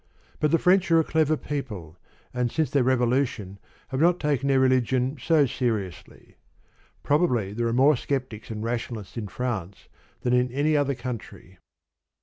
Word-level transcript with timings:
But 0.39 0.49
the 0.49 0.57
French 0.57 0.89
are 0.89 0.99
a 0.99 1.03
clever 1.03 1.37
people, 1.37 1.95
and 2.33 2.51
since 2.51 2.71
their 2.71 2.83
Revolution 2.83 3.59
have 3.89 3.99
not 4.01 4.19
taken 4.19 4.47
their 4.47 4.59
religion 4.59 5.15
so 5.21 5.45
seriously. 5.45 6.37
Probably 7.03 7.53
there 7.53 7.67
are 7.67 7.71
more 7.71 7.95
Sceptics 7.95 8.49
and 8.49 8.63
Rationalists 8.63 9.15
in 9.15 9.27
France 9.27 9.89
than 10.21 10.33
in 10.33 10.51
any 10.51 10.75
other 10.75 10.95
country. 10.95 11.59